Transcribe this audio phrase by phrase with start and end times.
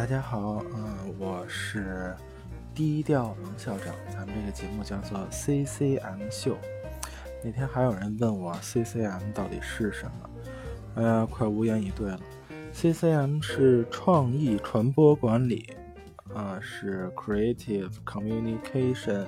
[0.00, 2.16] 大家好，嗯，我是
[2.74, 6.56] 低调王校长，咱们这个节目叫做 CCM 秀。
[7.44, 10.30] 那天还有人问我 CCM 到底是什么，
[10.94, 12.18] 哎呀，快无言以对了。
[12.72, 15.68] CCM 是创意传播管理，
[16.34, 19.26] 啊，是 Creative Communication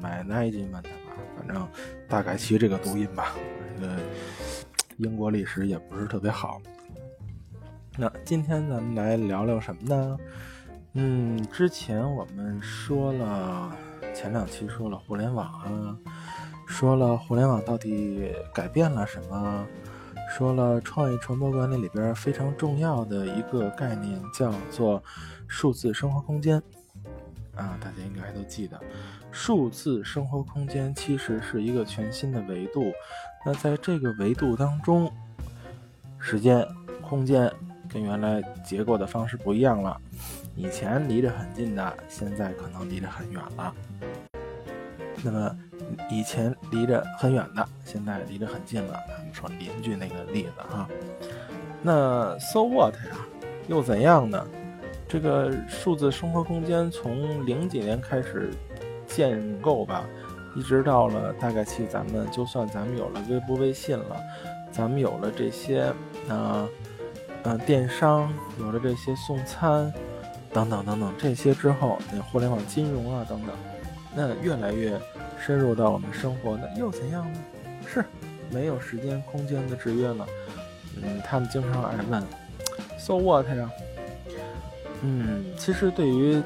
[0.00, 0.90] Management 吧，
[1.36, 1.68] 反正
[2.08, 3.34] 大概其这个读音吧。
[3.80, 3.96] 这个
[4.98, 6.62] 英国历史也不是特别好。
[7.98, 10.18] 那今天咱们来聊聊什么呢？
[10.94, 13.70] 嗯，之前我们说了，
[14.14, 15.96] 前两期说了互联网啊，
[16.66, 19.66] 说了互联网到底改变了什么，
[20.34, 25.02] 说了创意传播管理里边非常重要的一个概念叫做
[25.46, 26.56] 数字生活空间
[27.54, 28.80] 啊，大家应该都记得，
[29.30, 32.90] 数字生活空间其实是一个全新的维度。
[33.44, 35.12] 那在这个维度当中，
[36.18, 36.66] 时间、
[37.02, 37.52] 空间。
[37.92, 40.00] 跟原来结构的方式不一样了，
[40.56, 43.74] 以前离着很近的，现在可能离着很远了。
[45.22, 45.56] 那么
[46.10, 48.98] 以前离着很远的，现在离着很近了。
[49.08, 50.88] 咱们说邻居那个例子哈。
[51.82, 53.16] 那 So what 呀？
[53.68, 54.44] 又怎样呢？
[55.06, 58.50] 这个数字生活空间从零几年开始
[59.06, 60.04] 建构吧，
[60.56, 64.16] 一直到了大概期，咱们就算咱们有了微博、微信了，
[64.70, 65.92] 咱们有了这些
[66.28, 66.66] 啊。
[67.44, 69.92] 嗯，电商有了这些送餐，
[70.52, 73.50] 等等等等这些之后，那互联网金融啊等等，
[74.14, 74.96] 那越来越
[75.44, 77.40] 深入到我们生活，那又怎样呢？
[77.84, 78.04] 是
[78.50, 80.24] 没有时间空间的制约了。
[81.02, 82.22] 嗯，他们经常爱问
[82.96, 83.68] ，So what 呀？
[85.02, 86.40] 嗯，其实对于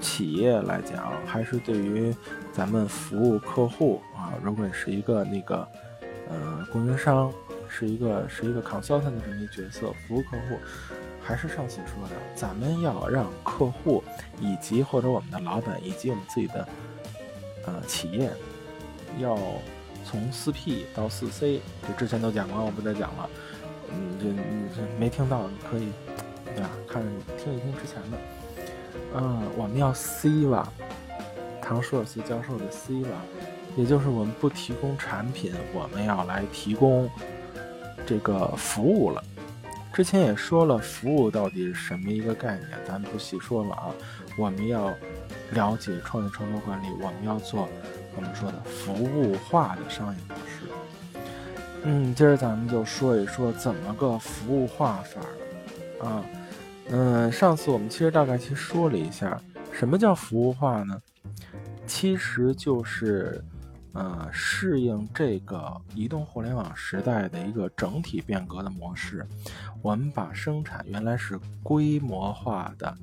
[0.00, 2.14] 企业来讲，还是对于
[2.52, 5.66] 咱们服务客户啊，如果你是一个那个
[6.28, 7.32] 呃供应商。
[7.78, 10.58] 是一个是一个 consultant 的这么一个角色，服务客户，
[11.20, 14.02] 还是上次说的，咱们要让客户
[14.40, 16.66] 以及或者我们的老板以及我们自己的
[17.66, 18.30] 呃企业，
[19.18, 19.36] 要
[20.06, 23.28] 从四 P 到四 C，就之前都讲过，我不再讲了。
[23.90, 25.92] 嗯，这这没听到，你可以
[26.54, 26.70] 对吧？
[26.88, 27.02] 看
[27.36, 28.16] 听一听之前的。
[29.16, 30.72] 嗯，我们要 C 吧，
[31.60, 33.10] 唐舒尔斯教授的 C 吧，
[33.76, 37.10] 也就是我们不提供产品，我们要来提供。
[38.06, 39.22] 这个服务了，
[39.92, 43.90] 之前也说了，服务到底是什么一个概念，咱不细说了啊。
[44.38, 44.94] 我们要
[45.50, 47.68] 了解创业传播管理，我们要做
[48.14, 51.20] 我们说的服务化的商业模式。
[51.82, 56.24] 嗯，今儿咱们就说一说怎么个服务化法儿啊。
[56.90, 59.40] 嗯，上次我们其实大概其实说了一下，
[59.72, 61.02] 什么叫服务化呢？
[61.86, 63.42] 其实就是。
[63.96, 69.26] 呃，适应这个移动互联网时代的一个整体变革的模式，
[69.80, 72.94] 我们把生产原来是规模化的、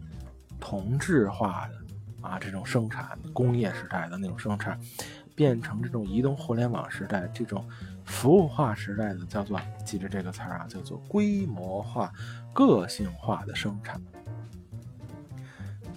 [0.59, 4.79] 同质化的啊这种生产工业时代的那种生产，
[5.33, 7.67] 变成这种移动互联网时代这种
[8.05, 12.13] 服务化时代的，叫做记着这个词儿啊，叫做规模化、
[12.53, 13.99] 个性化的生产。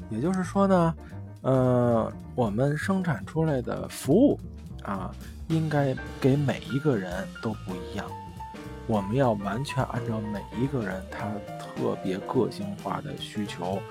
[0.09, 0.95] 也就是说呢，
[1.43, 4.41] 呃，我们生产出来的服务。
[4.87, 5.13] 啊，
[5.49, 8.09] 应该给每一个人都不一样。
[8.87, 11.27] 我们要完全按照每一个人他
[11.59, 13.83] 特别个性化的需求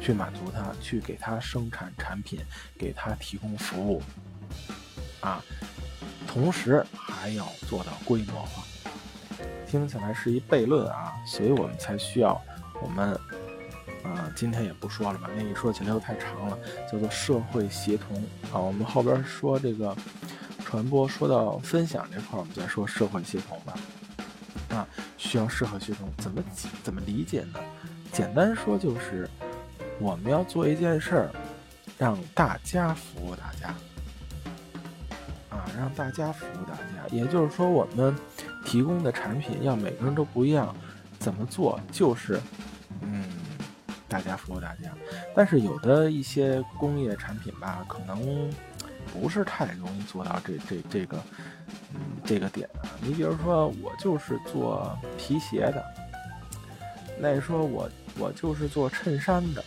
[0.00, 2.40] 去满足他，去给他生产产品，
[2.78, 4.00] 给他提供服务。
[5.20, 5.44] 啊，
[6.26, 8.62] 同时还要做到规模化。
[9.66, 12.40] 听起来是一悖论啊，所以我们才需要
[12.80, 13.12] 我们，
[14.02, 16.58] 啊，今天也不说了吧，那一说起来又太长了，
[16.90, 18.16] 叫做社会协同
[18.50, 18.56] 啊。
[18.58, 19.94] 我们后边说这个。
[20.68, 23.74] 传播说到分享这块儿，我们再说社会协同吧。
[24.68, 24.86] 啊，
[25.16, 26.44] 需要社会协同，怎么
[26.82, 27.58] 怎么理解呢？
[28.12, 29.26] 简单说就是，
[29.98, 31.30] 我们要做一件事儿，
[31.96, 33.68] 让大家服务大家。
[35.48, 38.14] 啊，让大家服务大家，也就是说，我们
[38.66, 40.76] 提供的产品要每个人都不一样。
[41.18, 41.80] 怎么做？
[41.90, 42.38] 就是，
[43.00, 43.24] 嗯，
[44.06, 44.92] 大家服务大家。
[45.34, 48.52] 但是有的一些工业产品吧，可能。
[49.12, 51.16] 不是太容易做到这这这个，
[51.94, 52.88] 嗯，这个点啊。
[53.00, 55.84] 你比如说，我就是做皮鞋的，
[57.18, 57.88] 那说我
[58.18, 59.64] 我就是做衬衫的，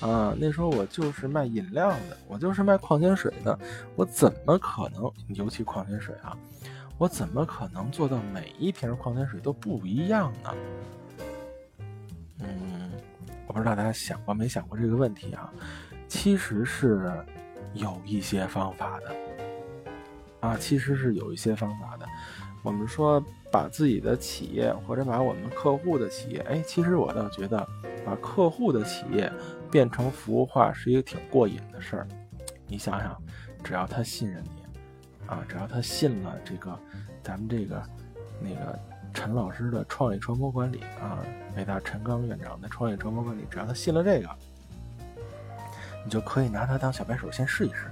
[0.00, 3.58] 啊，那时候我就是卖饮料的，我就是卖矿泉水的，
[3.94, 6.36] 我怎么可能，尤其矿泉水啊，
[6.98, 10.54] 我怎么可能做到每一瓶矿泉水都不一样呢？
[12.40, 12.90] 嗯，
[13.46, 15.52] 我不知道大家想过没想过这个问题啊？
[16.08, 17.12] 其实是。
[17.74, 19.14] 有一些方法的，
[20.40, 22.06] 啊，其实是有一些方法的。
[22.62, 23.22] 我们说
[23.52, 27.64] 把自己的企业或者把我们客户的企业，哎，其实我倒觉得
[28.04, 29.32] 把客户的企业
[29.70, 32.08] 变成服务化是一个挺过瘾的事儿。
[32.66, 33.16] 你想想，
[33.62, 34.62] 只要他信任你，
[35.26, 36.76] 啊，只要他信了这个
[37.22, 37.80] 咱们这个
[38.40, 38.76] 那个
[39.14, 41.24] 陈老师的创意传播管理啊，
[41.54, 44.28] 北大陈刚院长的创意传播管理，只要他信了这个，
[46.06, 47.90] 你就可以拿它当小白鼠先试一试，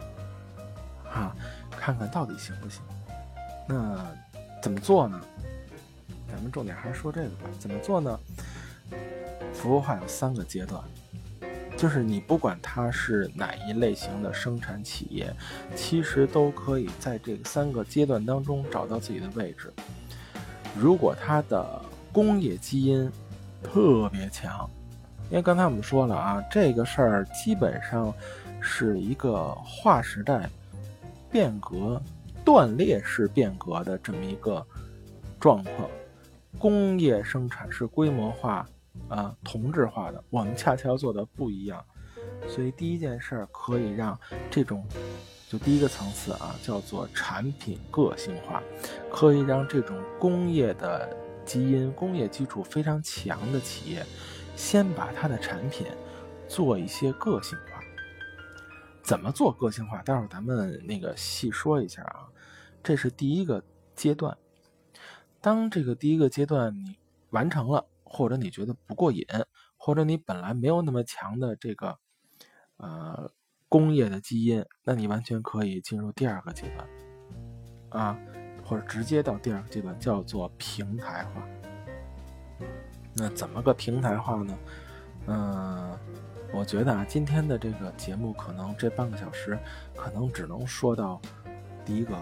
[1.12, 1.34] 啊，
[1.72, 2.80] 看看到底行不行。
[3.66, 4.06] 那
[4.62, 5.20] 怎么做呢？
[6.28, 7.50] 咱们重点还是说这个吧。
[7.58, 8.16] 怎么做呢？
[9.52, 10.80] 服务化有三个阶段，
[11.76, 15.34] 就是你不管它是哪一类型的生产企业，
[15.74, 19.72] 其实都可以在这个三个阶段当中找到自己的位置。
[20.78, 21.82] 如果它的
[22.12, 23.10] 工业基因
[23.60, 24.70] 特别强，
[25.30, 28.12] 因为刚才我们说了啊，这个事儿基本上
[28.60, 30.48] 是一个划时代
[31.30, 32.00] 变革。
[32.46, 34.62] 断裂式变革的这么一个
[35.40, 35.88] 状况，
[36.58, 38.68] 工业生产是规模化
[39.08, 41.82] 啊同质化的，我们恰恰要做的不一样。
[42.46, 44.86] 所以第一件事儿可以让这种，
[45.48, 48.62] 就第一个层次啊，叫做产品个性化，
[49.10, 51.08] 可以让这种工业的
[51.46, 54.04] 基因、工业基础非常强的企业，
[54.56, 55.86] 先把它的产品
[56.48, 57.80] 做一些个性化。
[59.02, 60.02] 怎么做个性化？
[60.02, 62.28] 待会儿咱们那个细说一下啊。
[62.82, 63.62] 这是第一个
[63.94, 64.36] 阶段，
[65.40, 66.98] 当这个第一个阶段你
[67.30, 69.26] 完成了，或者你觉得不过瘾，
[69.76, 71.98] 或者你本来没有那么强的这个
[72.76, 73.30] 呃
[73.68, 76.88] 工业的基因，那你完全可以进入第二个阶段，
[77.90, 78.18] 啊，
[78.64, 81.46] 或者直接到第二个阶段叫做平台化。
[83.14, 84.58] 那怎么个平台化呢？
[85.26, 85.98] 嗯，
[86.52, 89.58] 我觉得啊，今天的这个节目可能这半个小时
[89.96, 91.20] 可能只能说到
[91.84, 92.16] 第一个。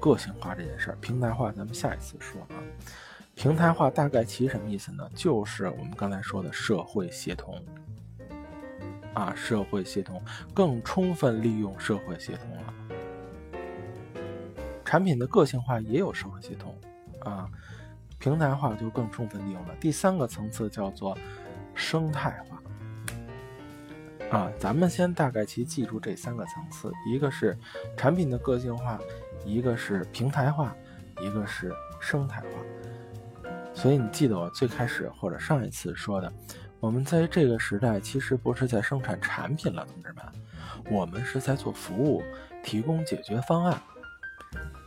[0.00, 2.60] 个性化这件事儿，平台化咱们下一次说啊。
[3.34, 5.08] 平台化大概其什么意思呢？
[5.14, 7.64] 就是我们刚才说的社会协同
[9.14, 12.74] 啊，社会协同更充分利用社会协同了。
[14.84, 16.78] 产品的个性化也有社会协同
[17.20, 17.48] 啊，
[18.24, 19.74] 平台化就更充分利用了。
[19.78, 21.14] 第三个层次叫做
[21.74, 27.54] 生态化啊，咱们先大概其记住这三个层次，一个是
[27.98, 28.98] 产品的个性化。
[29.44, 30.74] 一个是平台化，
[31.20, 36.32] 一个是生态化，所以你记得我最开始或者上一次说的，
[36.80, 40.24] 我们在这个时代其实不是在生产产品了，同志们，
[40.90, 42.22] 我们是在做服务，
[42.62, 43.78] 提供解决方案。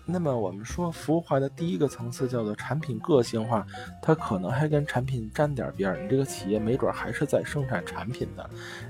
[0.08, 3.68] 那么我们说服务化的第一个层次叫做产品个性化，
[4.02, 8.50] 它可能还跟产品沾点边儿，你这个企业没准还是在生产产品的。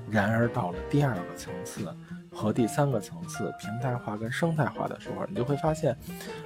[0.10, 1.94] 然而到了第二个层次。
[2.30, 5.98] 和第三个层次平台化跟生态化的时候，你就会发现，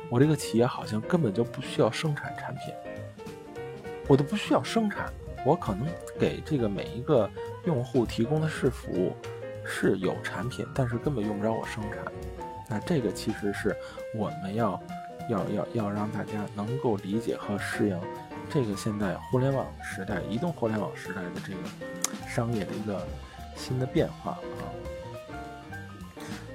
[0.10, 2.74] 我这个企业好像根本就不需要生产产品，
[4.08, 5.12] 我都不需要生产，
[5.46, 5.86] 我可能
[6.18, 7.30] 给这个每一个
[7.66, 9.12] 用户提供的是服务，
[9.66, 12.00] 是有产品，但是根本用不着我生产。
[12.72, 13.76] 那这个其实是
[14.16, 14.82] 我们要
[15.30, 18.00] 要要要让大家能够理解和适应
[18.50, 21.60] 这个现在互联网时代、移动互联网时代的这个
[22.30, 23.06] 商业的一个
[23.58, 24.72] 新的变化啊。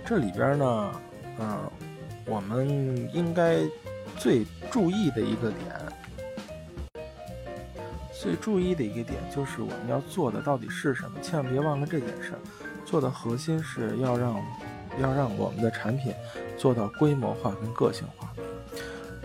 [0.06, 1.00] 这里边呢，
[1.38, 1.70] 嗯，
[2.24, 2.66] 我们
[3.12, 3.58] 应该
[4.16, 7.04] 最注意的一个点，
[8.11, 11.20] 最注意的一个点就是我们要做的到底是什么？
[11.20, 12.32] 千万别忘了这件事。
[12.87, 14.40] 做的核心是要让
[14.98, 16.12] 要让我们的产品
[16.56, 18.32] 做到规模化跟个性化。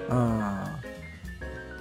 [0.09, 0.59] 嗯，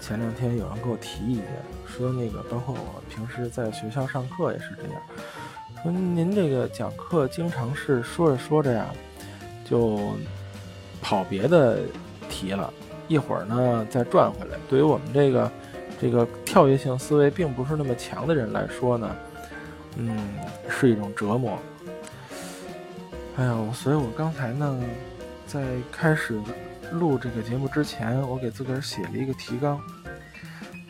[0.00, 1.46] 前两天有人给我提意见，
[1.86, 5.02] 说那个包括我平时在学校上课也是这样。
[5.82, 8.86] 说您这个讲课经常是说着说着呀，
[9.64, 9.98] 就
[11.00, 11.80] 跑别的
[12.28, 12.72] 题了，
[13.08, 14.58] 一会儿呢再转回来。
[14.68, 15.50] 对于我们这个
[16.00, 19.16] 这个跳跃性思维并不是那么强的人来说呢，
[19.96, 20.16] 嗯，
[20.68, 21.58] 是一种折磨。
[23.40, 24.84] 哎呀，所以我刚才呢，
[25.46, 26.38] 在开始
[26.92, 29.80] 录这个节目之前，我给自个儿写了一个提纲，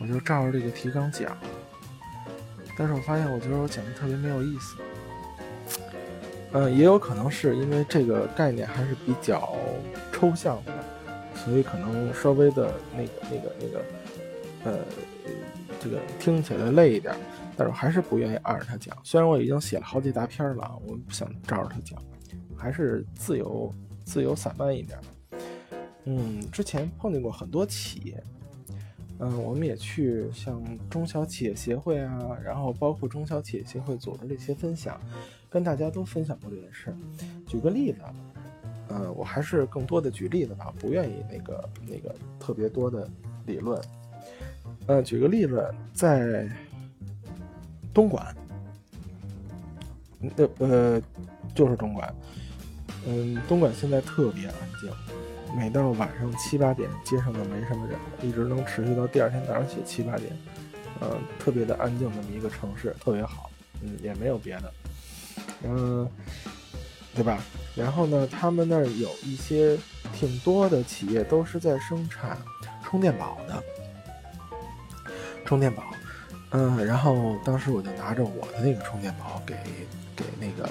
[0.01, 1.37] 我就照着这个提纲讲。
[2.77, 4.75] 但是我发现，我觉得我讲的特别没有意思。
[6.51, 9.55] 嗯，也有可能是因为这个概念还是比较
[10.11, 10.73] 抽象的，
[11.33, 13.81] 所以可能稍微的那个、那个、那个，
[14.65, 14.77] 呃，
[15.79, 17.15] 这个听起来累一点。
[17.55, 18.93] 但是我还是不愿意按着他讲。
[19.05, 21.97] 虽然我已经写了好几大篇了，我不想照着他讲，
[22.61, 23.73] 还是自由、
[24.05, 24.99] 自由散漫一点。
[26.05, 28.23] 嗯，之前碰见过很多企业。
[29.23, 34.99] 嗯，我们也去像中小企业协会啊，然后包括中小企业协会组织的一些分享，
[35.47, 36.95] 跟大家都分享过这件事。
[37.45, 37.99] 举个例子，
[38.89, 43.07] 嗯，我还是更多的举例子吧，不愿意那个那个特别多的
[43.45, 43.79] 理论。
[44.87, 46.49] 嗯，举个例子，在
[47.93, 48.35] 东莞
[50.35, 51.01] 呃呃，
[51.53, 52.11] 就是东莞。
[53.05, 54.91] 嗯，东莞现在特别安静，
[55.57, 60.31] 每到晚上七八点，街上就没什么人，一直能持续到第二天早上起七八点。
[60.99, 63.49] 呃，特别的安静这么一个城市，特别好。
[63.81, 64.73] 嗯，也没有别的。
[65.63, 66.07] 嗯，
[67.15, 67.41] 对吧？
[67.75, 69.75] 然后呢，他们那儿有一些
[70.13, 72.37] 挺多的企业都是在生产
[72.83, 73.63] 充电宝的。
[75.43, 75.83] 充电宝，
[76.51, 79.55] 嗯，然后当时我就拿着我的那个充电宝给
[80.15, 80.69] 给那个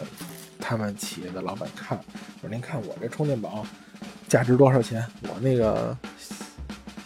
[0.71, 3.67] 他们企业的老板看，我说您看我这充电宝
[4.29, 5.05] 价值多少钱？
[5.23, 5.99] 我那个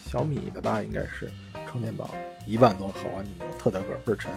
[0.07, 1.33] 小米的吧，应该是
[1.67, 2.11] 充电宝
[2.47, 3.25] 一万多毫安，
[3.59, 4.31] 特大个倍儿沉。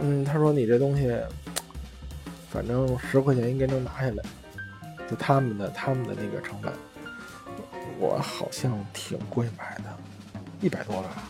[0.00, 1.12] 嗯，他说你这东西，
[2.48, 4.22] 反正十块钱应该能拿下来，
[5.10, 6.72] 就他们的他们的那个成本，
[7.98, 9.98] 我好像挺贵买的，
[10.60, 11.24] 一百多吧。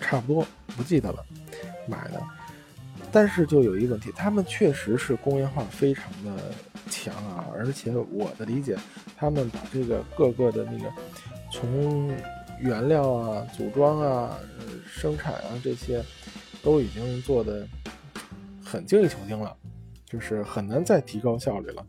[0.00, 0.46] 差不多
[0.78, 1.22] 不记得了，
[1.86, 2.22] 买的，
[3.16, 6.52] 但是就有一个问题，他们确实是工业化非常的
[6.90, 8.76] 强啊，而且我的理解，
[9.16, 10.92] 他们把这个各个的那个
[11.50, 12.14] 从
[12.60, 14.38] 原料啊、组装啊、
[14.86, 16.04] 生产啊这些，
[16.62, 17.66] 都已经做的
[18.62, 19.56] 很精益求精了，
[20.04, 21.86] 就是很难再提高效率了。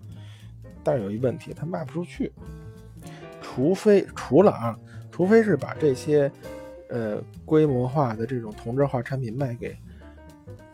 [0.82, 2.32] 但是有一问题，它卖不出去，
[3.42, 4.80] 除非除了啊，
[5.12, 6.32] 除非是把这些。
[6.90, 9.78] 呃，规模化的这种同质化产品卖给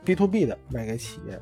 [0.03, 1.39] B to B 的，卖给企业，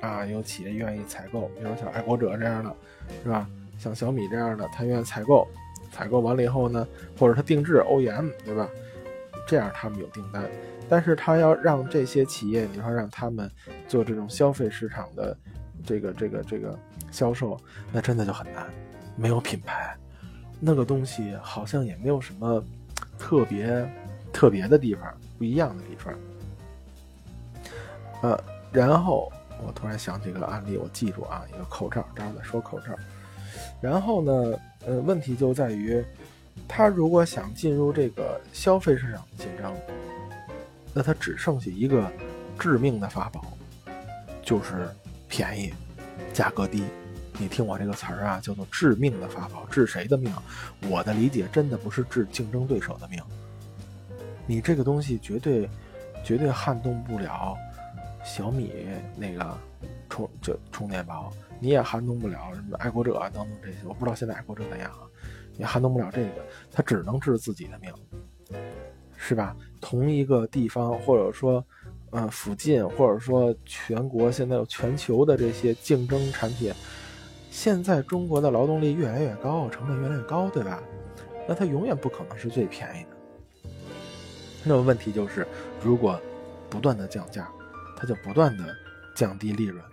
[0.00, 2.74] 啊，有企业愿意采购，比如像爱国者这样的，
[3.22, 3.48] 是吧？
[3.78, 5.46] 像小米这样的，他愿意采购，
[5.92, 6.86] 采购完了以后呢，
[7.18, 8.68] 或者他定制 OEM，对吧？
[9.46, 10.44] 这样他们有订单，
[10.88, 13.50] 但是他要让这些企业，你说让他们
[13.86, 15.36] 做这种消费市场的
[15.84, 16.78] 这个这个这个
[17.10, 17.58] 销售，
[17.92, 18.66] 那真的就很难，
[19.16, 19.96] 没有品牌，
[20.60, 22.64] 那个东西好像也没有什么
[23.18, 23.88] 特别。
[24.30, 26.14] 特别的地方，不一样的地方。
[28.22, 28.38] 呃，
[28.72, 29.32] 然后
[29.64, 32.86] 我突然想起个案例，我记住啊，一个口罩，这样在说口罩。
[33.80, 36.04] 然后呢，呃，问题就在于，
[36.66, 39.74] 他如果想进入这个消费市场的竞争，
[40.92, 42.10] 那他只剩下一个
[42.58, 43.44] 致命的法宝，
[44.42, 44.88] 就是
[45.28, 45.72] 便宜，
[46.32, 46.84] 价格低。
[47.40, 50.32] 你听我这个词儿啊，叫做致命的法宝，治谁的命？
[50.88, 53.22] 我的理解真的不是治竞争对手的命。
[54.44, 55.70] 你这个东西绝对，
[56.24, 57.56] 绝对撼动不了
[58.28, 59.58] 小米那个
[60.10, 63.78] 充就充电宝，你也撼动不了什么爱国者啊等等这些。
[63.86, 65.00] 我不知道现在爱国者怎样啊，
[65.56, 67.90] 也撼动不了这个，它只能治自己的命，
[69.16, 69.56] 是吧？
[69.80, 71.64] 同一个地方，或者说，
[72.10, 76.70] 呃，附近，或者说全国，现在有全球的这些竞争产品，
[77.50, 80.82] 现在中国的劳动力越来越高，成本越来越高，对吧？
[81.48, 83.70] 那它永远不可能是最便宜的。
[84.64, 85.46] 那么问题就是，
[85.82, 86.20] 如果
[86.68, 87.50] 不断的降价，
[87.98, 88.72] 它就不断的
[89.12, 89.84] 降低利润。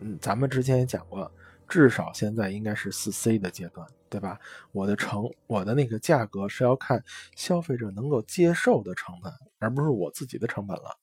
[0.00, 1.30] 嗯，咱们之前也讲过，
[1.68, 4.36] 至少现在应该是四 C 的阶段，对吧？
[4.72, 7.04] 我的成，我的那个价格是要看
[7.36, 10.98] 消费者能够接受的成本，而不是我自己的成本了。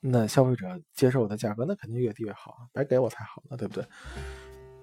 [0.00, 3.86] 那消费者接受的价格，那肯定越低越好啊，白给我才好呢，对不对？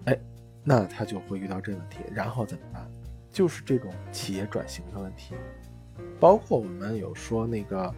[0.05, 0.19] 哎，
[0.63, 2.87] 那他就会遇到这问题，然后怎么办？
[3.31, 5.35] 就是这种企业转型的问题。
[6.19, 7.95] 包括我们有说那个，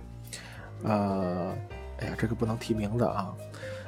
[0.83, 1.55] 呃，
[2.03, 3.33] 哎呀，这个不能提名字啊，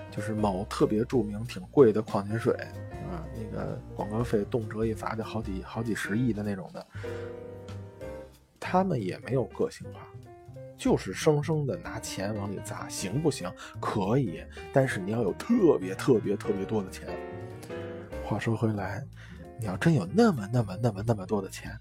[0.09, 2.53] 就是某特别著名、挺贵的矿泉水
[3.11, 6.87] 啊，那个广告费动辄一砸就好几好几十亿的那种的，
[8.57, 9.99] 他们也没有个性化，
[10.77, 13.51] 就是生生的拿钱往里砸，行不行？
[13.81, 14.41] 可以，
[14.71, 17.09] 但是你要有特别特别特别多的钱。
[18.23, 19.03] 话说回来，
[19.59, 21.77] 你要真有那么那么那么那么多的钱。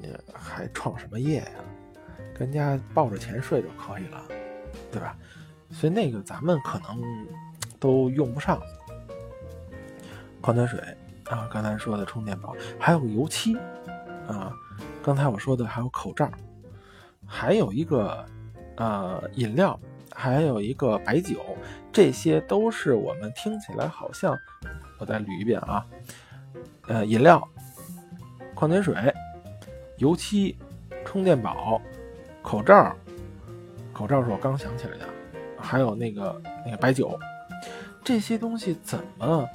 [0.00, 1.64] 你还创什么业呀？
[2.34, 4.24] 跟家抱着钱睡就可以了，
[4.90, 5.16] 对吧？
[5.70, 7.26] 所以那个咱们可能
[7.78, 8.60] 都用不上。
[10.40, 10.80] 矿泉水
[11.26, 13.56] 啊，刚才说的充电宝，还有油漆
[14.26, 14.52] 啊，
[15.02, 16.30] 刚才我说的还有口罩，
[17.26, 18.24] 还有一个
[18.76, 19.78] 呃饮料，
[20.14, 21.40] 还有一个白酒，
[21.92, 24.36] 这些都是我们听起来好像，
[24.98, 25.86] 我再捋一遍啊，
[26.88, 27.46] 呃饮料、
[28.54, 28.94] 矿泉水。
[29.98, 30.56] 油漆、
[31.04, 31.78] 充电宝、
[32.40, 32.96] 口罩，
[34.00, 35.06] 口罩是我刚想起来的，
[35.58, 37.18] 还有那个那个白酒，
[38.02, 39.46] 这些东西怎么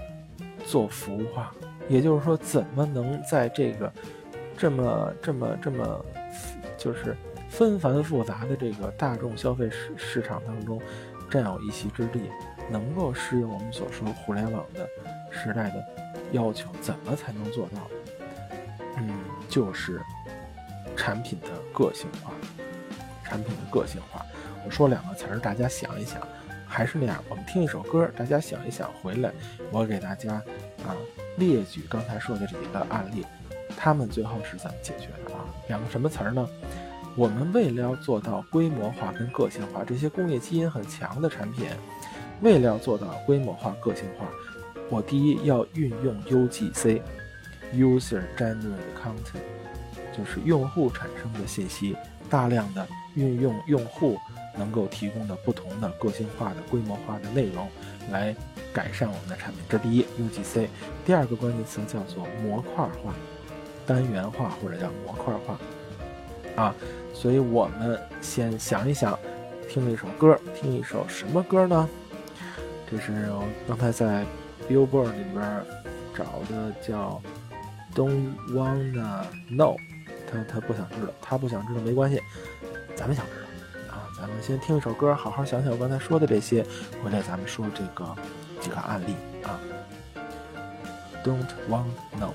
[0.67, 1.51] 做服务化？
[1.89, 3.91] 也就是说，怎么能在这个
[4.55, 6.05] 这么这么这么
[6.77, 7.17] 就是
[7.49, 10.79] 纷繁复杂的这个大众消费市市场当中
[11.27, 12.21] 占有一席之地，
[12.69, 14.87] 能够适应我们所说互联网的
[15.31, 15.83] 时代的
[16.33, 16.69] 要求？
[16.81, 17.79] 怎么才能做到？
[18.97, 19.09] 嗯，
[19.49, 19.99] 就是。
[20.95, 22.31] 产品的个性化，
[23.21, 24.25] 产品的个性化。
[24.69, 26.21] 说两个词儿，大家想一想，
[26.67, 29.31] 还是那样，我们听一首歌，大家想一想，回来
[29.71, 30.33] 我给大家
[30.85, 30.95] 啊
[31.37, 33.25] 列举刚才说的这几个案例，
[33.77, 35.45] 他们最后是怎么解决的啊？
[35.67, 36.47] 两个什么词儿呢？
[37.15, 41.67] 我们为了要做到规模化跟个性化，这些工业基因很强的产品，
[42.41, 44.29] 为了要做到规模化、个性化，
[44.89, 49.39] 我第一要运用 UGC（User Generated Content），
[50.17, 51.95] 就是用户产生的信息，
[52.29, 54.17] 大量的运用用户
[54.57, 57.67] 能够提供的不同的个性化的、规模化的内容，
[58.11, 58.35] 来
[58.73, 59.61] 改善我们的产品。
[59.69, 60.67] 这第一 UGC。
[61.05, 63.13] 第二个关键词叫做模块化、
[63.85, 65.59] 单元化或者叫模块化。
[66.55, 66.73] 啊，
[67.13, 69.17] 所以我们先想一想，
[69.69, 71.89] 听了一首歌，听一首什么歌呢？
[72.89, 74.23] 这是我刚才在
[74.69, 75.63] Billboard 里边
[76.15, 77.21] 找的，叫
[77.93, 79.75] Don't Wanna Know。
[80.31, 82.19] 他他不想知道，他不想知道没关系，
[82.95, 84.07] 咱们想知道啊。
[84.17, 86.65] 咱们先听一首歌，好好想想我刚才说的这些，
[87.03, 88.15] 回来咱们说这个
[88.59, 89.59] 几个案例啊。
[91.23, 91.85] Don't Wanna
[92.19, 92.33] Know。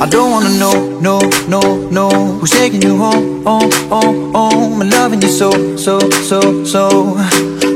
[0.00, 1.18] I don't wanna know, no,
[1.48, 2.08] no, no
[2.38, 7.16] Who's taking you home, home, home, home I'm loving you so, so, so, so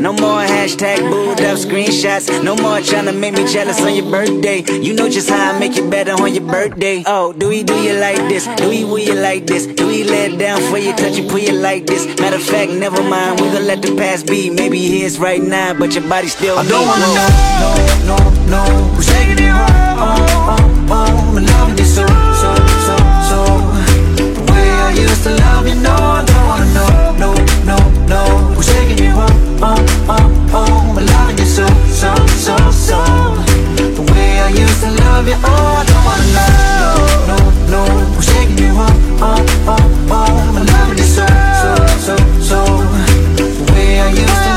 [0.00, 2.42] No more hashtag booed up screenshots.
[2.42, 4.62] No more trying to make me jealous on your birthday.
[4.80, 7.02] You know just how I make it better on your birthday.
[7.06, 8.46] Oh, do we do you like this?
[8.56, 9.66] Do we will you like this?
[9.66, 12.06] Do we let down for you, touch you, pull you like this?
[12.18, 13.40] Matter of fact, never mind.
[13.40, 14.48] We gonna let the past be.
[14.48, 16.58] Maybe here's right now, but your body still.
[16.58, 17.28] I don't wanna know,
[17.60, 18.64] no, no, no.
[18.94, 19.98] Who's taking it home?
[20.00, 20.16] Oh,
[20.50, 21.36] oh, oh.
[21.36, 22.54] I'm loving you so, so,
[22.86, 22.96] so,
[23.28, 23.40] so.
[24.16, 27.09] The way I used to love you, no, I don't wanna know,
[29.62, 29.76] oh,
[30.08, 32.98] oh, oh I'm loving you so, so, so, so
[33.96, 37.38] The way I used to love you, oh, I don't wanna know No,
[37.72, 37.80] no,
[38.16, 41.26] I'm shaking you up, oh, oh, oh I'm loving you so,
[41.62, 41.72] so,
[42.06, 42.58] so, so
[43.36, 44.49] The way I used to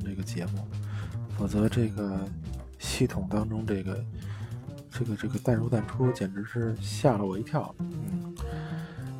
[0.00, 0.66] 们这个节目，
[1.36, 2.18] 否则这个
[2.78, 4.04] 系统当中这个
[4.90, 7.74] 这个这个淡入淡出，简直是吓了我一跳。
[7.78, 8.34] 嗯，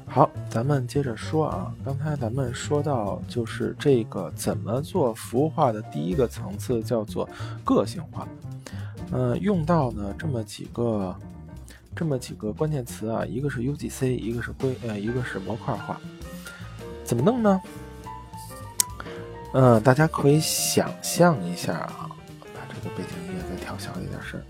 [0.06, 1.74] 好，咱们接着说啊。
[1.84, 7.28] 刚才咱们说到，就是这个怎么做服务化的第一个层次叫做
[7.64, 8.26] 个性化。
[9.12, 11.14] 嗯，用到呢这么几个
[11.94, 16.00] 这么几个关键词啊，一个是 UGC，一个是规呃，一个是模块化。
[17.04, 17.60] 怎么弄呢？
[19.52, 22.08] 嗯，大家可以想象一下啊，
[22.54, 24.40] 把这个背景音乐再调小一点声。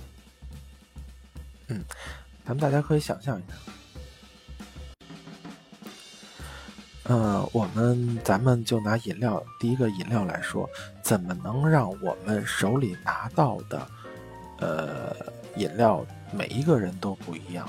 [1.68, 1.82] 嗯，
[2.44, 3.54] 咱们大家可以想象一下。
[7.04, 10.68] 嗯，我们咱们就拿饮料第一个饮料来说，
[11.02, 13.88] 怎么能让我们手里拿到的
[14.58, 15.16] 呃
[15.56, 17.66] 饮料每一个人都不一样？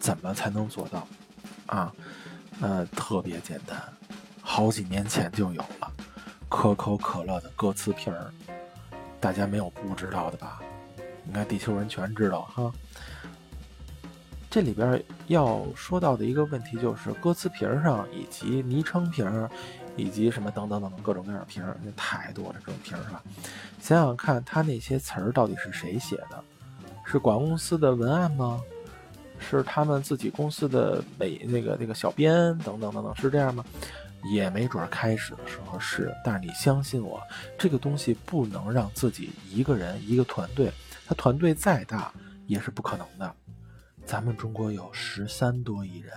[0.00, 1.06] 怎么才能做到？
[1.66, 1.92] 啊，
[2.60, 3.80] 呃，特别简单，
[4.42, 5.87] 好几年前就有了。
[6.58, 8.32] 可口可乐的歌词瓶儿，
[9.20, 10.60] 大家没有不知道的吧？
[11.28, 12.72] 应该地球人全知道哈。
[14.50, 19.48] 这里边要说到的一个问题就是歌词瓶上以及昵称瓶，
[19.94, 23.22] 以及什么等等等等各种各样的瓶，那太多了这种瓶是吧？
[23.80, 26.42] 想想看，他那些词儿到底是谁写的？
[27.04, 28.60] 是广告公司的文案吗？
[29.38, 33.64] 是他们自己公司的美那个那个小编等等等等，是这样吗？
[34.24, 37.22] 也没准开始的时候是，但是你相信我，
[37.56, 40.72] 这个东西不能让自己一个人一个团队，
[41.06, 42.12] 他团队再大
[42.46, 43.34] 也是不可能的。
[44.04, 46.12] 咱们中国有十三多亿人，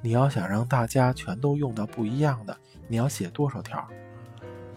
[0.00, 2.56] 你要想让大家全都用到不一样的，
[2.88, 3.86] 你要写多少条？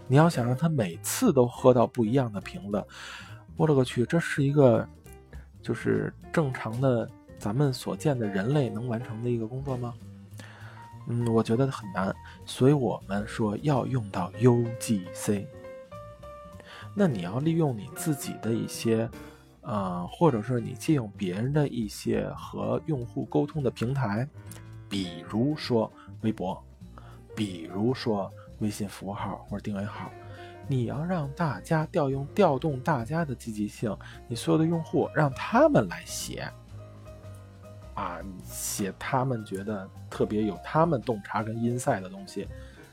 [0.08, 2.84] 你要想让他每次都喝到不一样的瓶子，
[3.56, 4.88] 我勒个去，这是一个
[5.62, 9.94] 就是正常的咱们所见的人类能完成的一个工作吗？
[11.08, 15.46] 嗯，我觉得很难，所以我们说要用到 UGC。
[16.94, 19.10] 那你要利用你自己的一些，
[19.62, 24.26] 呃，或者是你借用别人的一些和用户沟通的平台，
[24.88, 26.64] 比如说微博，
[27.36, 30.10] 比如说微信服务号或者定位号，
[30.68, 33.94] 你要让大家调用调动大家的积极性，
[34.30, 36.50] 你所有的用户让他们来写。
[37.96, 42.48] 啊，写他们觉得特别有他们洞察跟 inside 的东西。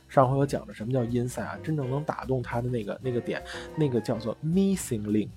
[0.08, 3.42] 上回我讲了什么叫 inside 啊，真正能打动他的那个那个点，
[3.74, 5.30] 那个叫做 missing link，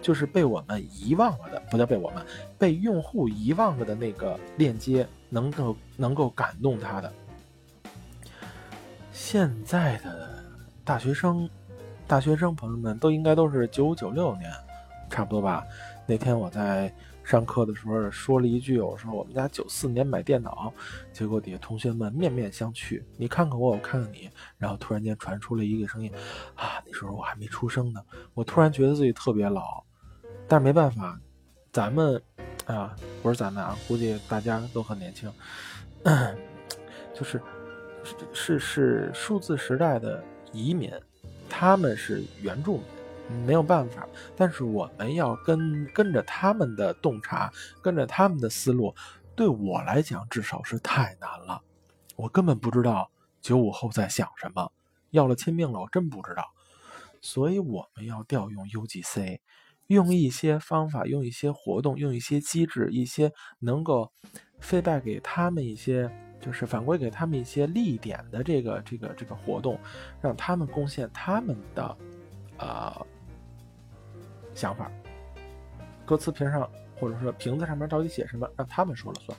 [0.00, 2.24] 就是被我们遗忘了的，不叫被我们
[2.58, 7.12] 被用户遗忘了的那个链接，能够能够感动他的。
[9.12, 10.42] 现在的
[10.84, 11.50] 大学生，
[12.06, 14.50] 大学生朋友们都应该都是九五九六年，
[15.10, 15.62] 差不多吧？
[16.06, 16.90] 那天我在。
[17.26, 20.72] 上课的时候说了一句：“我说我们家九四年买电脑，
[21.12, 26.12] 结果底下同学们面面相觑，你看看我，我看看你，然后突然间传出了一个声音，
[26.54, 28.00] 啊，那时候我还没出生呢。
[28.32, 29.82] 我突然觉得自己特别老，
[30.46, 31.18] 但是没办法，
[31.72, 32.22] 咱们
[32.64, 35.28] 啊，不是咱们啊，估计大家都很年轻，
[37.12, 37.42] 就是
[38.32, 40.92] 是是数字时代的移民，
[41.48, 42.84] 他们是原住民。”
[43.44, 48.94] 没有办法，但是我们要跟跟着他们的洞察，跟着他们的思路，
[49.34, 51.60] 对我来讲至少是太难了。
[52.14, 53.10] 我根本不知道
[53.42, 54.70] 九五后在想什么，
[55.10, 56.44] 要了亲命了，我真不知道。
[57.20, 59.40] 所以我们要调用 UGC，
[59.88, 64.12] 用一些方法，用一些活动，用一些机制，一些能够
[64.62, 66.08] feedback 给他们一些，
[66.40, 69.78] 就是反馈给他们一些利点的这个这个这个活动，
[70.20, 71.96] 让他们贡献他们的，
[72.58, 73.06] 呃。
[74.56, 74.90] 想法，
[76.06, 76.66] 歌词瓶上
[76.98, 79.36] 或者说瓶子上面到底写什么，让他们说了算。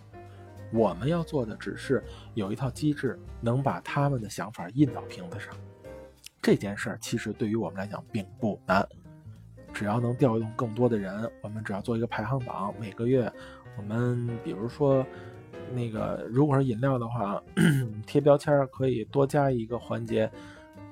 [0.71, 2.03] 我们要做的只是
[2.35, 5.51] 有一套机制，能把他们的想法印到瓶子上。
[6.39, 8.87] 这件事儿其实对于我们来讲并不难，
[9.73, 13.31] 只要能调动更多的人，我们只要做一个排行榜，每个月
[13.75, 15.03] 我们比如说
[15.73, 17.41] 那个如果是饮料的话，
[18.05, 20.29] 贴标签可以多加一个环节，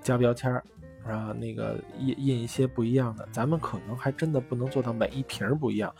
[0.01, 0.51] 加标签。
[1.05, 5.93] 啊，那个印印一些不一样的，咱们可能还真的不能做到每一瓶不一样，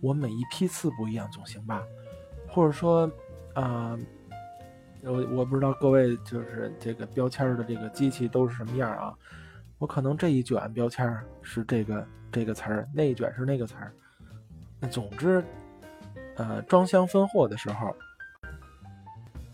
[0.00, 1.82] 我每一批次不一样总行吧？
[2.48, 3.10] 或者说，
[3.52, 3.98] 啊，
[5.02, 9.14] 我我不知道各位就是这个标签的这个机器都是什么样啊？
[9.78, 11.06] 我可能这一卷标签
[11.42, 13.92] 是这个这个词儿，那一卷是那个词儿。
[14.80, 15.44] 那总之，
[16.36, 17.94] 呃，装箱分货的时候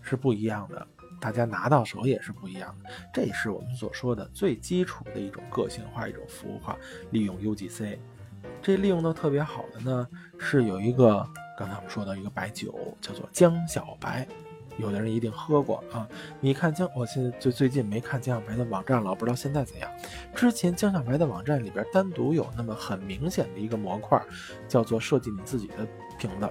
[0.01, 0.87] 是不一样的。
[1.23, 6.77] 大家拿到手也是不一样的，这也是我们所说的最基础的一种个性化、一种服务化。
[7.13, 7.97] 利用 UGC，
[8.61, 11.25] 这利用的特别好的呢，是有一个
[11.57, 14.27] 刚才我们说到一个白酒，叫做江小白，
[14.79, 16.09] 有的人一定喝过啊。
[16.41, 19.89] 你看江，我现在就最近没看江小白的网站了，不知道现在怎样。
[20.35, 24.21] 之前江小白的网站里边单独有那么很明显的一个模块，
[24.67, 25.87] 叫做设计你自己的
[26.19, 26.51] 瓶子。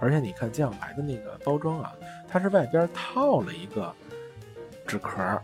[0.00, 1.92] 而且你看江小白的那个包装啊，
[2.26, 3.94] 它是外边套了一个
[4.88, 5.40] 纸壳。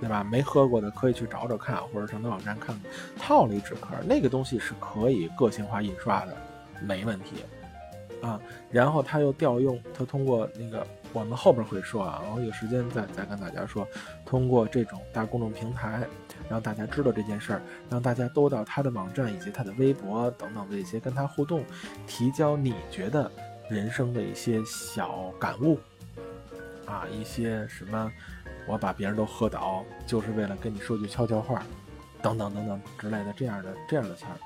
[0.00, 0.22] 对吧？
[0.22, 2.92] 没喝过的可以去找找看，或者上他网站看看。
[3.18, 6.36] 套了一纸壳，那个东西是可以个性化印刷的，
[6.80, 7.42] 没问题
[8.22, 8.40] 啊。
[8.70, 13.84] 然后他又调用，他通过那个，我们后边会说啊，我有时间再再跟大家说。
[14.24, 16.06] 通过这种大公众平台，
[16.48, 21.64] 让大家知道这件事儿，让大家都到他的网站以及他的微博等等的一些跟他互动，
[22.06, 23.28] 提交你觉得
[23.68, 25.76] 人生的一些小感悟
[26.86, 28.12] 啊，一些什么。
[28.68, 31.62] 我把别人都喝倒，就是为了跟你说句悄悄话，
[32.20, 34.36] 等等等等之类的这样的这样的词儿，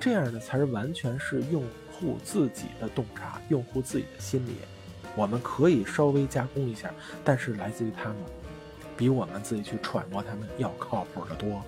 [0.00, 1.62] 这样的词儿完全是用
[1.92, 4.56] 户自己的洞察，用户自己的心理，
[5.14, 6.90] 我们可以稍微加工一下，
[7.22, 8.16] 但是来自于他们，
[8.96, 11.62] 比我们自己去揣摩他们要靠谱的多，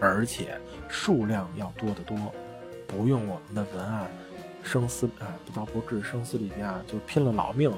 [0.00, 2.16] 而且数量要多得多，
[2.86, 4.10] 不用我们的文案
[4.62, 7.70] 声嘶啊，不到不至声嘶力竭啊，就拼了老命，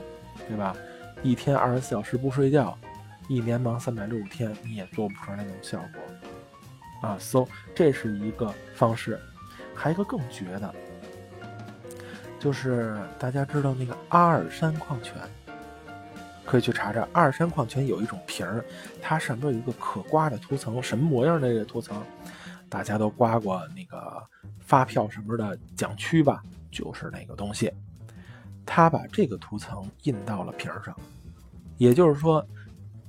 [0.47, 0.77] 对吧？
[1.23, 2.79] 一天二十四小时不睡觉。
[3.27, 9.19] 一年忙三百六十天，你也做不出来那种效果啊！So，这是一个方式，
[9.75, 10.75] 还有一个更绝的，
[12.39, 15.17] 就是大家知道那个阿尔山矿泉，
[16.45, 17.09] 可以去查查。
[17.13, 18.63] 阿尔山矿泉有一种瓶儿，
[19.01, 22.03] 它上面有一个可刮的涂层，什么模样的这个涂层？
[22.69, 24.23] 大家都刮过那个
[24.61, 26.43] 发票什么的奖区吧？
[26.71, 27.73] 就是那个东西，
[28.67, 30.95] 它把这个涂层印到了瓶儿上，
[31.79, 32.47] 也就是说。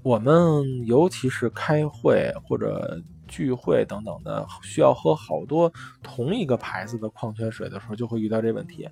[0.06, 8.88] 我们尤其是开会或者聚会等等的，需要喝好多同一个牌子的矿泉水的时候，就会遇到这问题。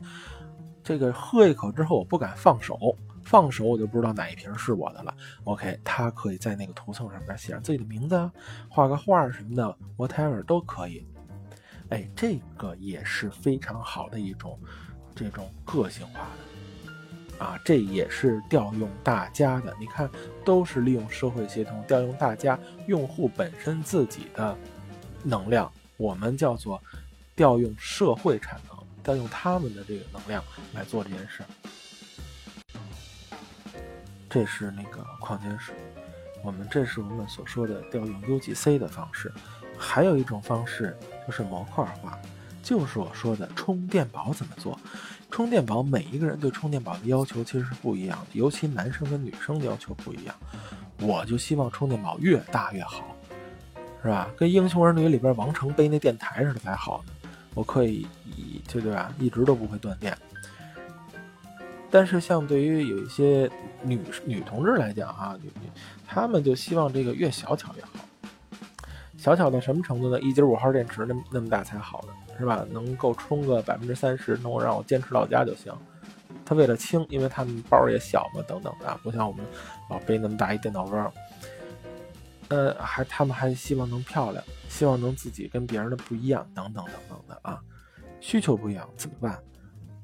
[0.83, 2.79] 这个喝一口之后，我不敢放手，
[3.23, 5.13] 放手我就不知道哪一瓶是我的了。
[5.43, 8.33] OK，它可以在那个涂层上面写上自己的名字啊，
[8.67, 11.05] 画个画什么的，whatever 都可以。
[11.89, 14.59] 哎，这个也是非常好的一种
[15.13, 16.52] 这种个性化的。
[17.39, 20.09] 啊，这也是调用大家的，你看，
[20.45, 24.57] 都是利用社会协同，调用大家用户本身自己的
[25.23, 26.81] 能量，我们叫做
[27.35, 30.43] 调用社会产能，调用他们的这个能量
[30.73, 31.43] 来做这件事。
[34.29, 35.75] 这是那个矿泉水，
[36.43, 39.31] 我们这是我们所说的调用 UGC 的方式，
[39.77, 42.17] 还有一种方式就是模块化。
[42.63, 44.79] 就是我说的充电宝怎么做？
[45.33, 50.35] 充电宝每一个人对充电宝的要求其实是不一样的，尤其男生跟女生的要求不一样。
[51.01, 53.03] 我就希望充电宝越大越好，
[54.03, 54.29] 是吧？
[54.37, 57.13] 跟《英雄儿女》里边王成背那电台似的才好呢。
[57.55, 58.05] 我可以
[58.37, 60.15] 以对对吧，一直都不会断电。
[61.89, 63.49] 但是像对于有一些
[63.81, 65.67] 女女同志来讲啊，女女，
[66.07, 67.89] 她们就希望这个越小巧越好。
[69.17, 70.19] 小巧到什么程度呢？
[70.21, 72.13] 一节五号电池那那么大才好呢。
[72.37, 72.65] 是吧？
[72.71, 75.73] 能够充个百分之三十，能够让我坚持到家就行。
[76.45, 79.45] 他为了轻，因为他们包也小嘛，等等的，不像我们
[79.89, 81.13] 老背那么大一电脑包。
[82.49, 87.61] 呃，还他们还希望能漂亮，希望能自己跟别人的不一样，等等等等的啊。
[88.19, 89.39] 需求不一样怎么办？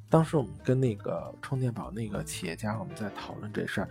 [0.10, 3.90] 当时我们跟那个充电宝那个企业家，我们在讨论这事儿。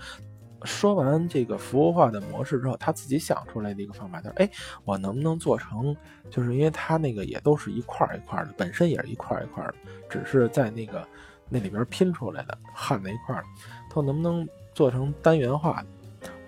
[0.64, 4.50] 说完这个服务化的模式之后，他自己想出来的一个方法，他说：“哎，
[4.84, 5.96] 我能不能做成？
[6.30, 9.74] 就是因为他那个也都是一块一块的，本身也是一块一块的，
[10.10, 11.06] 只是在那个
[11.48, 13.44] 那里边拼出来的，焊在一块儿。
[13.88, 15.86] 他说能不能做成单元化的？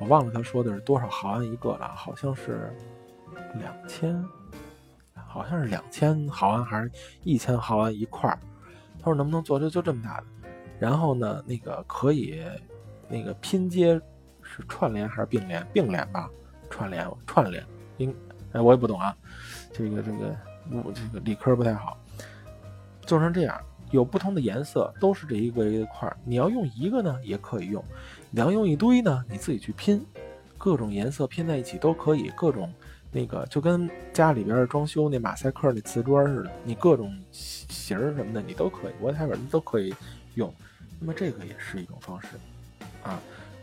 [0.00, 2.74] 我忘了他说的是多少毫安一个了，好像是
[3.54, 4.24] 两千，
[5.14, 6.90] 好像是两千毫安还是
[7.22, 8.38] 一千毫安一块儿。
[8.98, 10.26] 他说能不能做就就这么大的？
[10.80, 12.42] 然后呢，那个可以。”
[13.10, 14.00] 那个拼接
[14.42, 15.66] 是串联还是并联？
[15.72, 16.30] 并联吧，
[16.70, 17.64] 串联串联。
[17.98, 18.14] 应
[18.52, 19.14] 哎，我也不懂啊，
[19.72, 20.36] 这个这个
[20.84, 21.98] 我这个理科不太好。
[23.02, 26.16] 做成这样，有不同的颜色，都是这一个一块儿。
[26.24, 27.82] 你要用一个呢，也可以用；
[28.30, 30.04] 你要用一堆呢，你自己去拼，
[30.56, 32.30] 各种颜色拼在一起都可以。
[32.36, 32.72] 各种
[33.12, 39.94] 那个就跟家里边装修那马赛克那瓷砖似的，你各种型什么的你都可以，我台本都可以
[40.34, 40.52] 用。
[40.98, 42.28] 那么这个也是一种方式。
[43.02, 43.20] 啊，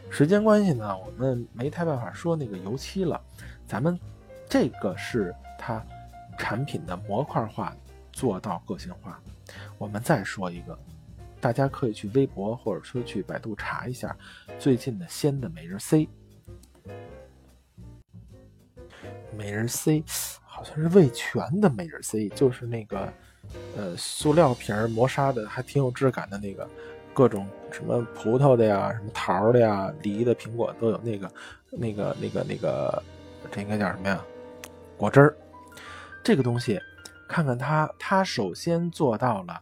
[0.10, 3.22] 时间关系呢，我们没太办法说那个油漆了。
[3.66, 4.00] 咱们
[4.50, 5.84] 这个是它
[6.38, 7.76] 产品的模块化
[8.12, 9.22] 做到个性化。
[9.78, 10.78] 我们再说一个，
[11.40, 14.16] 大家可以去微博或者说去百度查一下
[14.58, 16.08] 最近的鲜的每日 C。
[19.38, 20.04] 每日 C
[20.44, 23.14] 好像是味全的每日 C，就是那个
[23.76, 26.68] 呃塑料瓶磨砂的，还挺有质感的那个。
[27.18, 31.34] 各种什么葡萄的呀，什么桃的呀，梨的、苹果都有那个
[31.72, 33.04] 那个那个那个，
[33.50, 34.24] 这应该叫什么呀？
[34.96, 35.36] 果汁儿。
[36.24, 36.80] 这个东西，
[37.28, 39.60] 看看它，它首先做到了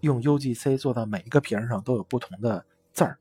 [0.00, 3.16] 用 UGC 做到每一个瓶上都有不同的字儿，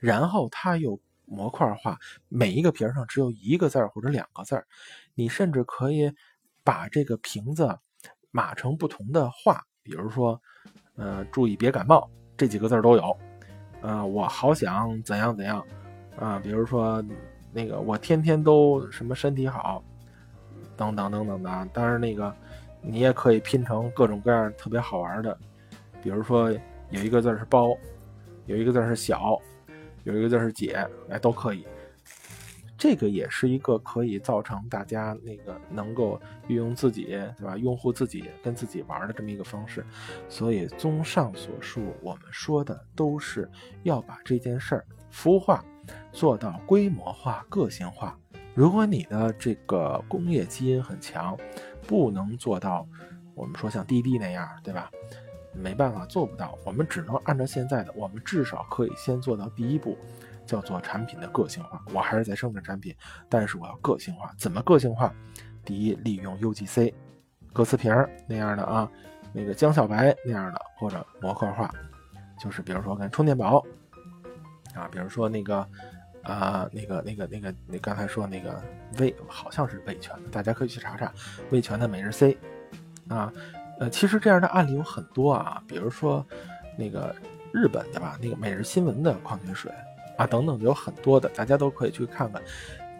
[0.00, 1.96] 然后它又模块化，
[2.28, 4.66] 每一个瓶上只有一个字儿或者两个字儿。
[5.14, 6.12] 你甚至可以
[6.64, 7.78] 把这个瓶子
[8.32, 10.42] 码成不同的话，比如说，
[10.96, 13.16] 呃，注意别感冒这几个字都有。
[13.80, 15.64] 呃，我好想怎样怎样
[16.18, 17.04] 啊，比如说
[17.52, 19.82] 那个我天天都什么身体好。
[20.78, 22.30] 等等等等的，当然那个
[22.82, 25.34] 你也可以拼成各种各样特别好玩的，
[26.02, 26.52] 比如说
[26.90, 27.74] 有一个字是包，
[28.44, 29.40] 有一个字是小，
[30.04, 31.66] 有一个字是姐，哎，都可以。
[32.78, 37.04] 这个也是一个可以造成大家那个能够运用自己，
[37.36, 37.56] 对吧？
[37.56, 39.84] 用户自己跟自己玩的这么一个方式。
[40.28, 43.50] 所以综上所述，我们说的都是
[43.82, 45.64] 要把这件事儿服务化，
[46.12, 48.18] 做到规模化、个性化。
[48.54, 51.36] 如果你的这个工业基因很强，
[51.86, 52.86] 不能做到
[53.34, 54.90] 我们说像滴滴那样，对吧？
[55.52, 56.58] 没办法，做不到。
[56.66, 59.96] 我们只能按照现在的，我们至少可以先做到第一步，
[60.46, 61.82] 叫做产品的个性化。
[61.92, 62.94] 我还是在生产产品，
[63.28, 64.32] 但是我要个性化。
[64.38, 65.12] 怎么个性化？
[65.64, 66.94] 第一，利用 UGC
[67.52, 67.92] 歌词瓶
[68.26, 68.88] 那样的啊，
[69.32, 71.70] 那个江小白那样的，或者模块化，
[72.40, 73.62] 就是比如说跟充电宝
[74.74, 75.68] 啊，比如说那个。
[76.22, 78.60] 啊，那个、那个、那个，你刚才说那个
[78.98, 81.12] 味好像是味全的，大家可以去查查
[81.50, 82.36] 味全的每日 C。
[83.06, 83.32] 啊，
[83.78, 86.26] 呃，其实这样的案例有很多啊，比如说
[86.76, 87.14] 那个
[87.52, 89.70] 日本的吧，那个每日新闻的矿泉水
[90.16, 92.42] 啊，等等，有很多的，大家都可以去看看。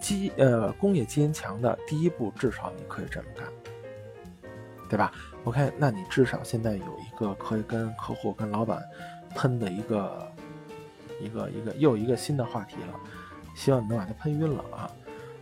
[0.01, 3.47] 基呃，工业基因强的第一步，至少你可以这么干，
[4.89, 5.13] 对吧
[5.45, 8.83] ？OK，那你至少现在有一个可以跟客户、跟老板
[9.35, 10.31] 喷的一个。
[11.19, 13.01] 一个一个又一个新的话题了，
[13.55, 14.91] 希望你能把它喷晕了啊！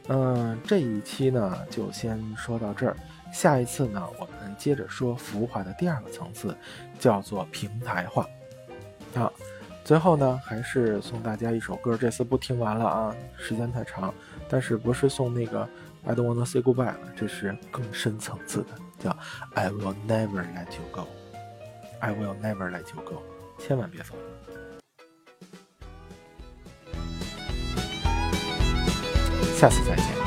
[0.06, 2.96] 嗯，这一期呢就先说到这儿，
[3.32, 6.56] 下一次呢我们接着说服务化的第二个层次，
[7.00, 8.24] 叫做平台化。
[9.16, 9.28] 啊，
[9.84, 14.12] 最后呢还是送大家一首歌，这次不听完了啊，时间太长，
[14.48, 15.68] 但是不是送那个
[16.06, 18.68] I don't wanna say goodbye，这是更深层次的，
[18.98, 19.14] 叫
[19.52, 23.22] I will never let you go，I will never let you go，
[23.58, 24.14] 千万别走。
[29.54, 30.23] 下次再见。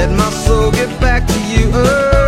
[0.00, 1.70] Let my soul get back to you.
[1.74, 2.19] Oh.